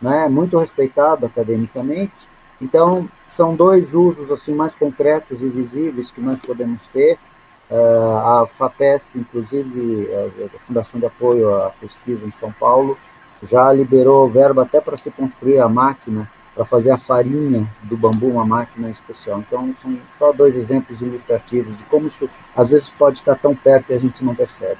né, 0.00 0.28
muito 0.28 0.58
respeitado 0.58 1.26
academicamente. 1.26 2.28
Então, 2.60 3.08
são 3.26 3.54
dois 3.54 3.94
usos 3.94 4.30
assim 4.30 4.54
mais 4.54 4.74
concretos 4.74 5.42
e 5.42 5.48
visíveis 5.48 6.10
que 6.10 6.20
nós 6.20 6.40
podemos 6.40 6.86
ter. 6.88 7.18
Uh, 7.70 8.42
a 8.42 8.46
FAPESP, 8.46 9.18
inclusive, 9.18 10.08
a 10.54 10.58
Fundação 10.58 10.98
de 10.98 11.06
Apoio 11.06 11.54
à 11.54 11.70
Pesquisa 11.80 12.26
em 12.26 12.30
São 12.30 12.52
Paulo, 12.52 12.98
já 13.42 13.72
liberou 13.72 14.28
verba 14.28 14.62
até 14.62 14.80
para 14.80 14.96
se 14.96 15.10
construir 15.10 15.60
a 15.60 15.68
máquina 15.68 16.28
para 16.54 16.64
fazer 16.64 16.90
a 16.90 16.98
farinha 16.98 17.66
do 17.82 17.96
bambu, 17.96 18.28
uma 18.28 18.44
máquina 18.44 18.90
especial. 18.90 19.40
Então, 19.40 19.74
são 19.80 19.96
só 20.18 20.32
dois 20.32 20.56
exemplos 20.56 21.00
ilustrativos 21.00 21.78
de 21.78 21.84
como 21.84 22.06
isso 22.06 22.28
às 22.54 22.70
vezes 22.70 22.90
pode 22.90 23.18
estar 23.18 23.36
tão 23.36 23.54
perto 23.54 23.90
e 23.90 23.94
a 23.94 23.98
gente 23.98 24.24
não 24.24 24.34
percebe. 24.34 24.78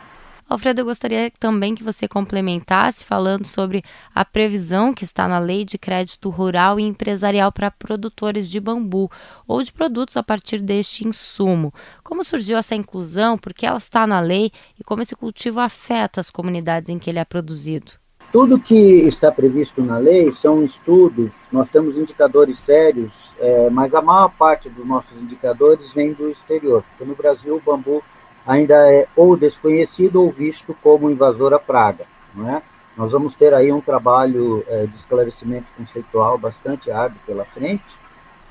Alfredo, 0.51 0.81
eu 0.81 0.85
gostaria 0.85 1.31
também 1.39 1.77
que 1.77 1.85
você 1.85 2.09
complementasse 2.09 3.05
falando 3.05 3.47
sobre 3.47 3.85
a 4.13 4.25
previsão 4.25 4.93
que 4.93 5.05
está 5.05 5.29
na 5.29 5.39
Lei 5.39 5.65
de 5.65 5.79
Crédito 5.79 6.29
Rural 6.29 6.81
e 6.81 6.83
Empresarial 6.83 7.53
para 7.53 7.71
produtores 7.71 8.51
de 8.51 8.59
bambu 8.59 9.09
ou 9.47 9.63
de 9.63 9.73
produtos 9.73 10.17
a 10.17 10.25
partir 10.25 10.59
deste 10.59 11.07
insumo. 11.07 11.73
Como 12.03 12.25
surgiu 12.25 12.59
essa 12.59 12.75
inclusão, 12.75 13.39
por 13.39 13.55
que 13.55 13.65
ela 13.65 13.79
está 13.79 14.09
na 14.09 14.19
lei 14.19 14.51
e 14.77 14.83
como 14.83 15.03
esse 15.03 15.15
cultivo 15.15 15.61
afeta 15.61 16.21
as 16.21 16.33
comunidades 16.33 16.91
em 16.91 16.99
que 16.99 17.09
ele 17.09 17.21
é 17.21 17.25
produzido? 17.25 17.93
Tudo 18.33 18.59
que 18.59 18.75
está 18.75 19.31
previsto 19.31 19.81
na 19.83 19.99
lei 19.99 20.33
são 20.33 20.65
estudos, 20.65 21.49
nós 21.53 21.69
temos 21.69 21.97
indicadores 21.97 22.59
sérios, 22.59 23.37
é, 23.39 23.71
mas 23.71 23.95
a 23.95 24.03
maior 24.03 24.31
parte 24.31 24.69
dos 24.69 24.85
nossos 24.85 25.21
indicadores 25.23 25.93
vem 25.93 26.13
do 26.13 26.29
exterior, 26.29 26.83
porque 26.91 27.05
no 27.05 27.15
Brasil 27.15 27.55
o 27.55 27.61
bambu 27.61 28.03
ainda 28.47 28.75
é 28.93 29.07
ou 29.17 29.37
desconhecido 29.37 30.23
ou 30.23 30.31
visto 30.31 30.75
como 30.83 31.11
invasora 31.11 31.59
praga. 31.59 32.07
Não 32.35 32.49
é? 32.49 32.63
Nós 32.97 33.13
vamos 33.13 33.35
ter 33.35 33.55
aí 33.55 33.73
um 33.73 33.81
trabalho 33.81 34.65
é, 34.69 34.87
de 34.87 34.95
esclarecimento 34.95 35.67
conceitual 35.77 36.37
bastante 36.37 36.91
árduo 36.91 37.19
pela 37.27 37.45
frente, 37.45 37.99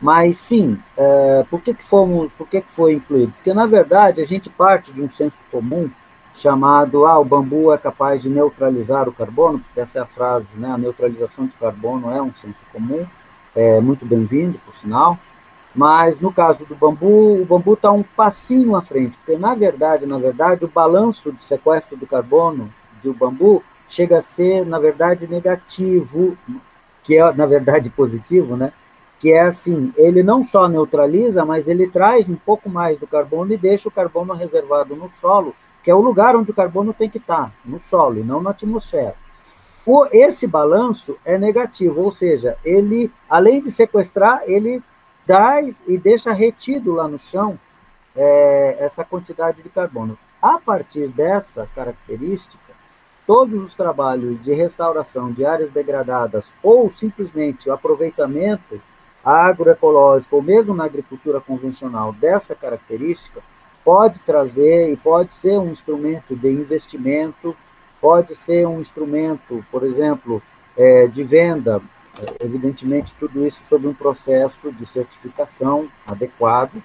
mas 0.01 0.37
sim, 0.37 0.79
é, 0.97 1.45
por, 1.49 1.61
que, 1.61 1.73
que, 1.73 1.85
fomos, 1.85 2.31
por 2.37 2.47
que, 2.47 2.61
que 2.61 2.71
foi 2.71 2.93
incluído? 2.93 3.33
Porque, 3.33 3.53
na 3.53 3.65
verdade, 3.65 4.21
a 4.21 4.25
gente 4.25 4.49
parte 4.49 4.93
de 4.93 5.01
um 5.01 5.11
senso 5.11 5.39
comum 5.51 5.89
chamado 6.33 7.05
ah, 7.05 7.19
o 7.19 7.25
bambu 7.25 7.73
é 7.73 7.77
capaz 7.77 8.21
de 8.21 8.29
neutralizar 8.29 9.09
o 9.09 9.13
carbono, 9.13 9.59
porque 9.59 9.81
essa 9.81 9.99
é 9.99 10.01
a 10.01 10.05
frase, 10.05 10.55
né, 10.55 10.71
a 10.71 10.77
neutralização 10.77 11.45
de 11.45 11.55
carbono 11.55 12.09
é 12.09 12.21
um 12.21 12.33
senso 12.33 12.63
comum, 12.71 13.05
é 13.53 13.81
muito 13.81 14.05
bem-vindo, 14.05 14.57
por 14.59 14.73
sinal, 14.73 15.17
mas 15.73 16.19
no 16.19 16.33
caso 16.33 16.65
do 16.65 16.75
bambu, 16.75 17.41
o 17.41 17.45
bambu 17.45 17.73
está 17.73 17.91
um 17.91 18.03
passinho 18.03 18.75
à 18.75 18.81
frente, 18.81 19.17
porque 19.17 19.37
na 19.37 19.53
verdade, 19.53 20.05
na 20.05 20.17
verdade, 20.17 20.65
o 20.65 20.67
balanço 20.67 21.31
de 21.31 21.43
sequestro 21.43 21.95
do 21.95 22.07
carbono 22.07 22.73
do 23.03 23.13
bambu 23.13 23.63
chega 23.87 24.17
a 24.17 24.21
ser, 24.21 24.65
na 24.65 24.79
verdade, 24.79 25.27
negativo, 25.27 26.37
que 27.03 27.17
é, 27.17 27.33
na 27.33 27.45
verdade, 27.45 27.89
positivo, 27.89 28.55
né? 28.55 28.71
Que 29.19 29.33
é 29.33 29.41
assim, 29.41 29.93
ele 29.97 30.23
não 30.23 30.43
só 30.43 30.67
neutraliza, 30.67 31.43
mas 31.43 31.67
ele 31.67 31.87
traz 31.89 32.29
um 32.29 32.35
pouco 32.35 32.69
mais 32.69 32.99
do 32.99 33.07
carbono 33.07 33.51
e 33.53 33.57
deixa 33.57 33.89
o 33.89 33.91
carbono 33.91 34.33
reservado 34.33 34.95
no 34.95 35.09
solo, 35.09 35.55
que 35.83 35.91
é 35.91 35.95
o 35.95 36.01
lugar 36.01 36.35
onde 36.35 36.51
o 36.51 36.53
carbono 36.53 36.93
tem 36.93 37.09
que 37.09 37.17
estar, 37.17 37.45
tá, 37.45 37.51
no 37.65 37.79
solo 37.79 38.19
e 38.19 38.23
não 38.23 38.41
na 38.41 38.51
atmosfera. 38.51 39.15
O, 39.85 40.05
esse 40.11 40.45
balanço 40.45 41.17
é 41.25 41.37
negativo, 41.37 42.01
ou 42.01 42.11
seja, 42.11 42.57
ele, 42.63 43.11
além 43.29 43.59
de 43.59 43.71
sequestrar, 43.71 44.43
ele 44.45 44.83
traz 45.29 45.83
e 45.87 45.95
deixa 45.95 46.33
retido 46.33 46.91
lá 46.91 47.07
no 47.07 47.19
chão 47.19 47.59
é, 48.15 48.77
essa 48.79 49.05
quantidade 49.05 49.61
de 49.61 49.69
carbono. 49.69 50.17
A 50.41 50.57
partir 50.57 51.07
dessa 51.07 51.69
característica, 51.75 52.73
todos 53.27 53.63
os 53.63 53.75
trabalhos 53.75 54.41
de 54.41 54.51
restauração 54.55 55.31
de 55.31 55.45
áreas 55.45 55.69
degradadas 55.69 56.51
ou 56.63 56.91
simplesmente 56.91 57.69
o 57.69 57.73
aproveitamento 57.73 58.81
agroecológico 59.23 60.37
ou 60.37 60.41
mesmo 60.41 60.73
na 60.73 60.85
agricultura 60.85 61.39
convencional 61.39 62.11
dessa 62.11 62.55
característica 62.55 63.39
pode 63.85 64.21
trazer 64.21 64.91
e 64.91 64.97
pode 64.97 65.31
ser 65.31 65.59
um 65.59 65.69
instrumento 65.69 66.35
de 66.35 66.49
investimento, 66.49 67.55
pode 68.01 68.35
ser 68.35 68.65
um 68.65 68.79
instrumento, 68.79 69.63
por 69.71 69.83
exemplo, 69.83 70.41
é, 70.75 71.05
de 71.05 71.23
venda 71.23 71.79
Evidentemente, 72.39 73.13
tudo 73.19 73.45
isso 73.45 73.63
sob 73.65 73.87
um 73.87 73.93
processo 73.93 74.71
de 74.71 74.85
certificação 74.85 75.87
adequado 76.05 76.81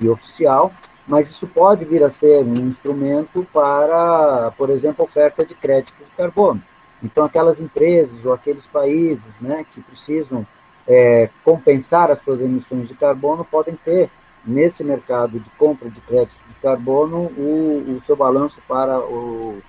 e 0.00 0.08
oficial, 0.08 0.72
mas 1.06 1.28
isso 1.28 1.46
pode 1.46 1.84
vir 1.84 2.02
a 2.02 2.10
ser 2.10 2.44
um 2.44 2.66
instrumento 2.66 3.46
para, 3.52 4.52
por 4.56 4.70
exemplo, 4.70 5.04
oferta 5.04 5.44
de 5.44 5.54
créditos 5.54 6.06
de 6.06 6.12
carbono. 6.12 6.62
Então, 7.02 7.24
aquelas 7.24 7.60
empresas 7.60 8.24
ou 8.24 8.32
aqueles 8.32 8.66
países 8.66 9.40
né, 9.40 9.64
que 9.72 9.80
precisam 9.80 10.46
é, 10.86 11.28
compensar 11.44 12.10
as 12.10 12.20
suas 12.20 12.40
emissões 12.40 12.88
de 12.88 12.94
carbono 12.94 13.44
podem 13.44 13.76
ter, 13.76 14.10
nesse 14.44 14.82
mercado 14.82 15.38
de 15.38 15.50
compra 15.52 15.90
de 15.90 16.00
créditos 16.00 16.40
de 16.48 16.54
carbono, 16.56 17.30
o, 17.36 17.96
o 17.96 18.02
seu 18.04 18.16
balanço 18.16 18.60
para 18.66 18.98
o, 18.98 19.62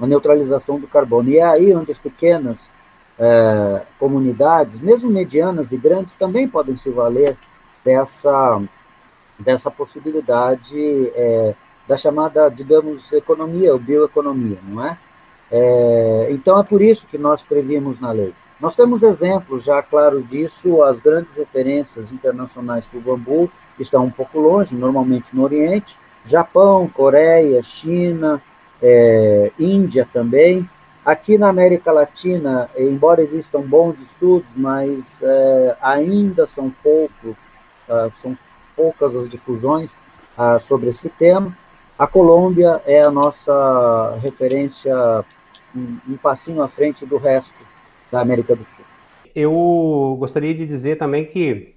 a 0.00 0.06
neutralização 0.06 0.80
do 0.80 0.86
carbono. 0.86 1.28
E 1.28 1.38
é 1.38 1.44
aí 1.44 1.74
onde 1.74 1.92
as 1.92 1.98
pequenas 1.98 2.70
é, 3.18 3.82
comunidades, 3.98 4.80
mesmo 4.80 5.10
medianas 5.10 5.72
e 5.72 5.76
grandes, 5.76 6.14
também 6.14 6.46
podem 6.46 6.76
se 6.76 6.90
valer 6.90 7.36
dessa, 7.84 8.62
dessa 9.38 9.70
possibilidade 9.70 10.76
é, 11.14 11.54
da 11.88 11.96
chamada, 11.96 12.48
digamos, 12.48 13.12
economia 13.12 13.72
ou 13.72 13.78
bioeconomia, 13.78 14.58
não 14.62 14.84
é? 14.84 14.98
é? 15.50 16.28
Então, 16.30 16.58
é 16.58 16.64
por 16.64 16.82
isso 16.82 17.06
que 17.06 17.16
nós 17.16 17.42
previmos 17.42 18.00
na 18.00 18.10
lei. 18.10 18.34
Nós 18.60 18.74
temos 18.74 19.02
exemplos 19.02 19.64
já 19.64 19.82
claros 19.82 20.26
disso, 20.28 20.82
as 20.82 20.98
grandes 20.98 21.34
referências 21.34 22.10
internacionais 22.10 22.86
para 22.86 22.98
o 22.98 23.02
bambu 23.02 23.50
estão 23.78 24.04
um 24.04 24.10
pouco 24.10 24.40
longe, 24.40 24.74
normalmente 24.74 25.36
no 25.36 25.42
Oriente, 25.42 25.96
Japão, 26.24 26.88
Coreia, 26.88 27.62
China, 27.62 28.42
é, 28.82 29.52
Índia 29.58 30.08
também, 30.12 30.68
Aqui 31.06 31.38
na 31.38 31.48
América 31.48 31.92
Latina, 31.92 32.68
embora 32.76 33.22
existam 33.22 33.60
bons 33.60 34.00
estudos, 34.00 34.56
mas 34.56 35.22
é, 35.22 35.76
ainda 35.80 36.48
são 36.48 36.68
poucos, 36.82 37.36
uh, 37.88 38.10
são 38.16 38.36
poucas 38.74 39.14
as 39.14 39.28
difusões 39.28 39.88
uh, 40.36 40.58
sobre 40.58 40.88
esse 40.88 41.08
tema. 41.08 41.56
A 41.96 42.08
Colômbia 42.08 42.82
é 42.84 43.02
a 43.02 43.10
nossa 43.12 44.18
referência 44.20 45.24
um, 45.72 45.96
um 46.08 46.16
passinho 46.16 46.60
à 46.60 46.66
frente 46.66 47.06
do 47.06 47.18
resto 47.18 47.54
da 48.10 48.20
América 48.20 48.56
do 48.56 48.64
Sul. 48.64 48.84
Eu 49.32 50.16
gostaria 50.18 50.56
de 50.56 50.66
dizer 50.66 50.98
também 50.98 51.24
que 51.24 51.75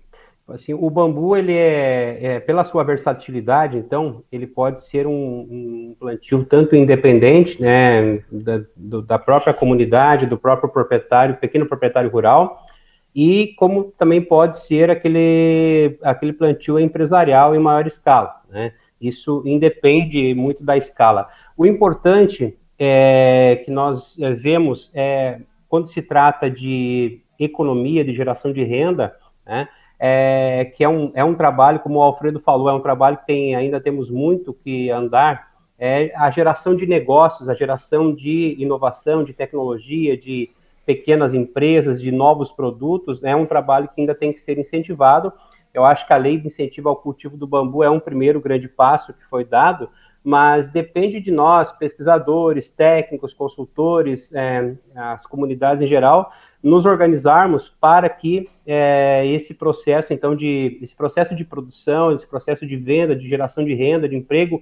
Assim, 0.51 0.74
o 0.74 0.89
bambu, 0.89 1.36
ele 1.38 1.53
é, 1.53 2.18
é, 2.22 2.39
pela 2.39 2.63
sua 2.63 2.84
versatilidade, 2.84 3.77
então, 3.77 4.24
ele 4.32 4.48
pode 4.48 4.84
ser 4.84 5.06
um, 5.06 5.12
um 5.12 5.96
plantio 6.00 6.44
tanto 6.44 6.75
independente, 6.75 7.62
né, 7.62 8.24
da, 8.32 8.62
do, 8.75 9.01
da, 9.01 9.20
própria 9.20 9.53
comunidade, 9.53 10.25
do 10.25 10.38
próprio 10.38 10.70
proprietário, 10.70 11.36
pequeno 11.36 11.65
proprietário 11.65 12.10
rural, 12.10 12.65
e 13.13 13.53
como 13.58 13.86
também 13.98 14.22
pode 14.22 14.60
ser 14.60 14.89
aquele, 14.89 15.98
aquele 16.01 16.34
plantio 16.34 16.79
empresarial 16.79 17.56
em 17.56 17.60
maior 17.60 17.86
escala, 17.86 18.41
né. 18.50 18.74
Isso 19.00 19.41
independe 19.46 20.34
muito 20.34 20.62
da 20.62 20.75
escala. 20.75 21.29
O 21.56 21.65
importante 21.65 22.58
é 22.77 23.62
que 23.63 23.72
nós 23.72 24.20
é, 24.20 24.34
vemos 24.34 24.91
é 24.94 25.39
quando 25.70 25.88
se 25.88 26.01
trata 26.01 26.50
de 26.50 27.22
economia, 27.39 28.03
de 28.03 28.13
geração 28.13 28.51
de 28.51 28.63
renda, 28.63 29.15
né, 29.46 29.70
é, 30.00 30.72
que 30.74 30.84
é 30.84 30.89
um, 30.89 31.12
é 31.13 31.24
um 31.24 31.36
trabalho, 31.36 31.82
como 31.82 32.00
o 32.00 32.01
Alfredo 32.01 32.39
falou, 32.39 32.70
é 32.70 32.74
um 32.74 32.79
trabalho 32.79 33.18
que 33.18 33.27
tem, 33.27 33.53
ainda 33.53 33.82
temos 33.82 34.10
muito 34.10 34.53
que 34.53 34.89
andar, 34.89 35.50
é 35.77 36.12
a 36.15 36.29
geração 36.32 36.75
de 36.75 36.86
negócios, 36.86 37.50
a 37.50 37.53
geração 37.53 38.13
de 38.13 38.56
inovação, 38.58 39.24
de 39.24 39.34
tecnologia, 39.34 40.18
de 40.18 40.50
pequenas 40.86 41.34
empresas, 41.34 42.01
de 42.01 42.12
novos 42.12 42.50
produtos, 42.51 43.22
né, 43.22 43.32
é 43.32 43.36
um 43.36 43.46
trabalho 43.46 43.89
que 43.94 44.01
ainda 44.01 44.15
tem 44.15 44.34
que 44.34 44.41
ser 44.41 44.58
incentivado. 44.58 45.32
Eu 45.72 45.86
acho 45.86 46.08
que 46.08 46.13
a 46.13 46.18
lei 46.18 46.38
de 46.38 46.48
incentivo 46.48 46.89
ao 46.89 46.96
cultivo 46.96 47.38
do 47.38 47.46
bambu 47.46 47.84
é 47.84 47.89
um 47.89 48.00
primeiro 48.00 48.41
grande 48.41 48.68
passo 48.68 49.13
que 49.13 49.24
foi 49.25 49.46
dado, 49.46 49.89
mas 50.24 50.70
depende 50.70 51.20
de 51.20 51.32
nós, 51.32 51.72
pesquisadores, 51.72 52.70
técnicos, 52.70 53.34
consultores, 53.34 54.32
é, 54.34 54.76
as 54.96 55.26
comunidades 55.26 55.82
em 55.82 55.88
geral, 55.88 56.32
nos 56.62 56.86
organizarmos 56.86 57.70
para 57.80 58.10
que 58.10 58.50
é, 58.66 59.26
esse 59.28 59.54
processo, 59.54 60.14
então, 60.14 60.36
de 60.36 60.78
esse 60.82 60.96
processo 60.96 61.34
de 61.34 61.46
produção, 61.46 62.12
esse 62.12 62.28
processo 62.28 62.68
de 62.68 62.76
venda, 62.76 63.16
de 63.16 63.28
geração 63.28 63.64
de 63.64 63.74
renda, 63.74 64.10
de 64.10 64.16
emprego, 64.16 64.62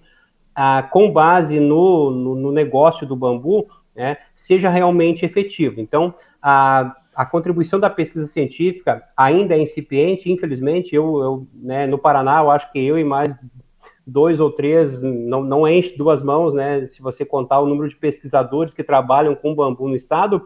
ah, 0.56 0.84
com 0.84 1.12
base 1.12 1.60
no, 1.60 2.12
no, 2.12 2.36
no, 2.36 2.52
negócio 2.52 3.06
do 3.06 3.16
bambu, 3.16 3.68
né, 3.96 4.18
seja 4.36 4.70
realmente 4.70 5.26
efetivo. 5.26 5.80
Então, 5.80 6.14
a, 6.42 6.96
a 7.16 7.26
contribuição 7.26 7.80
da 7.80 7.90
pesquisa 7.90 8.28
científica 8.28 9.04
ainda 9.16 9.56
é 9.56 9.60
incipiente, 9.60 10.32
infelizmente, 10.32 10.96
eu, 10.96 11.20
eu 11.20 11.48
né, 11.54 11.88
no 11.88 11.98
Paraná, 11.98 12.40
eu 12.40 12.52
acho 12.52 12.72
que 12.72 12.80
eu 12.80 12.98
e 12.98 13.04
mais 13.04 13.36
dois 14.08 14.40
ou 14.40 14.50
três, 14.50 15.02
não, 15.02 15.44
não 15.44 15.68
enche 15.68 15.98
duas 15.98 16.24
mãos, 16.24 16.54
né, 16.54 16.88
se 16.88 17.02
você 17.02 17.26
contar 17.26 17.60
o 17.60 17.68
número 17.68 17.90
de 17.90 17.96
pesquisadores 17.98 18.74
que 18.74 18.82
trabalham 18.82 19.36
com 19.36 19.54
bambu 19.54 19.90
no 19.90 19.96
estado, 19.96 20.42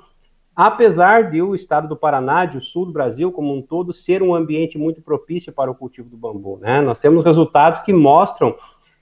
apesar 0.56 1.30
de 1.30 1.44
o 1.44 1.54
estado 1.54 1.88
do 1.88 1.96
Paraná, 1.96 2.46
de 2.46 2.58
o 2.58 2.62
sul 2.62 2.88
do 2.88 2.92
Brasil 2.92 3.32
como 3.32 3.56
um 3.56 3.62
todo, 3.62 3.94
ser 3.94 4.24
um 4.24 4.34
ambiente 4.34 4.80
muito 4.80 5.00
propício 5.00 5.54
para 5.54 5.70
o 5.70 5.76
cultivo 5.76 6.10
do 6.10 6.18
bambu. 6.18 6.58
Né? 6.60 6.82
Nós 6.82 7.00
temos 7.00 7.24
resultados 7.24 7.82
que 7.82 7.94
mostram, 7.94 8.56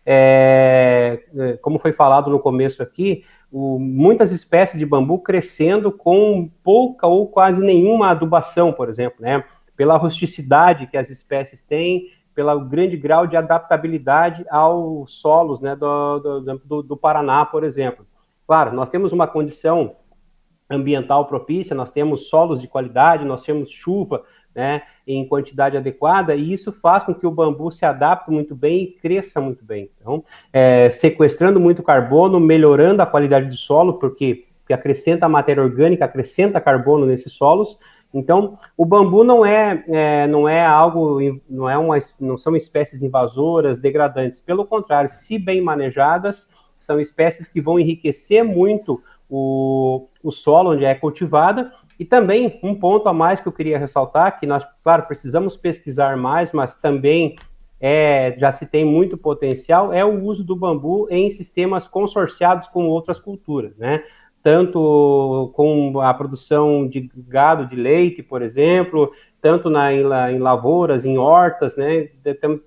é, 0.06 1.24
é, 1.38 1.54
como 1.58 1.80
foi 1.80 1.94
falado 1.94 2.30
no 2.30 2.39
começo 2.39 2.84
aqui, 2.84 3.24
o, 3.50 3.80
muitas 3.80 4.34
espécies 4.34 4.78
de 4.78 4.86
bambu 4.86 5.20
crescendo 5.20 5.89
com 5.89 6.51
pouca 6.62 7.08
ou 7.08 7.28
quase 7.28 7.62
nenhuma 7.63 8.10
adubação, 8.10 8.74
por 8.74 8.89
exemplo, 8.89 9.22
né? 9.22 9.42
pela 9.80 9.96
rusticidade 9.96 10.88
que 10.88 10.98
as 10.98 11.10
espécies 11.10 11.63
têm, 11.63 12.10
pelo 12.39 12.62
grande 12.62 12.96
grau 12.96 13.27
de 13.27 13.36
adaptabilidade 13.36 14.46
aos 14.50 15.19
solos 15.19 15.60
né, 15.60 15.75
do, 15.75 16.39
do, 16.63 16.84
do, 16.84 16.96
Paraná, 16.96 17.43
por 17.43 17.65
exemplo. 17.65 18.05
Claro, 18.48 18.74
nós 18.74 18.89
temos 18.89 19.12
uma 19.12 19.27
condição 19.27 19.98
ambiental 20.69 21.25
propícia, 21.25 21.75
nós 21.75 21.91
temos 21.91 22.29
solos 22.29 22.62
de 22.62 22.67
qualidade, 22.69 23.25
nós 23.25 23.43
temos 23.43 23.69
chuva 23.69 24.24
né, 24.55 24.84
em 25.05 25.27
quantidade 25.27 25.75
adequada, 25.75 26.34
e 26.34 26.53
isso 26.53 26.72
faz 26.72 27.03
com 27.03 27.13
que 27.13 27.27
o 27.27 27.31
bambu 27.31 27.69
se 27.74 27.86
adapte 27.86 28.31
muito 28.31 28.55
bem 28.55 28.84
e 28.84 28.88
cresça 28.88 29.41
muito 29.41 29.65
bem. 29.65 29.91
Então, 30.00 30.24
é, 30.53 30.89
sequestrando 30.89 31.60
muito 31.60 31.84
carbono, 31.84 32.39
melhorando 32.39 33.01
a 33.01 33.05
qualidade 33.05 33.48
do 33.48 33.58
solo, 33.58 34.00
porque, 34.00 34.46
porque 34.62 34.72
acrescenta 34.72 35.27
matéria 35.27 35.62
orgânica, 35.62 36.05
acrescenta 36.05 36.62
carbono 36.62 37.05
nesses 37.05 37.34
solos. 37.34 37.77
Então, 38.13 38.58
o 38.75 38.86
bambu 38.86 39.24
não 39.24 39.46
é, 39.46 39.84
é, 39.88 40.28
não 40.28 40.50
é 40.50 40.66
algo, 40.66 41.20
não 41.48 41.70
é 41.70 41.78
uma, 41.78 41.98
não 42.20 42.38
são 42.38 42.56
espécies 42.56 43.04
invasoras, 43.04 43.78
degradantes. 43.78 44.42
Pelo 44.42 44.66
contrário, 44.66 45.10
se 45.10 45.38
bem 45.38 45.62
manejadas, 45.62 46.48
são 46.78 47.00
espécies 47.00 47.48
que 47.48 47.62
vão 47.62 47.80
enriquecer 47.80 48.44
muito 48.44 49.01
o, 49.30 50.08
o 50.24 50.32
solo 50.32 50.72
onde 50.72 50.86
é 50.86 50.96
cultivada. 50.96 51.72
E 52.00 52.06
também 52.06 52.60
um 52.63 52.74
ponto 52.74 53.08
a 53.10 53.13
mais 53.13 53.41
que 53.41 53.48
eu 53.48 53.52
queria 53.52 53.78
ressaltar, 53.78 54.39
que 54.39 54.48
nós, 54.48 54.65
claro, 54.84 55.04
precisamos 55.04 55.58
pesquisar 55.58 56.15
mais, 56.15 56.52
mas 56.54 56.78
também 56.78 57.36
é, 57.80 58.36
já 58.39 58.52
se 58.52 58.65
tem 58.65 58.84
muito 58.84 59.17
potencial, 59.17 59.93
é 59.93 60.04
o 60.04 60.24
uso 60.24 60.43
do 60.43 60.56
bambu 60.56 61.08
em 61.10 61.30
sistemas 61.30 61.88
consorciados 61.88 62.67
com 62.67 62.88
outras 62.88 63.19
culturas, 63.19 63.76
né? 63.78 64.04
Tanto 64.41 65.52
com 65.54 65.99
a 65.99 66.13
produção 66.13 66.88
de 66.88 67.12
gado 67.28 67.65
de 67.65 67.75
leite, 67.75 68.23
por 68.23 68.41
exemplo, 68.41 69.12
tanto 69.41 69.69
na, 69.69 69.93
em, 69.93 70.02
em 70.02 70.39
lavouras, 70.39 71.04
em 71.04 71.17
hortas, 71.17 71.75
né? 71.75 72.10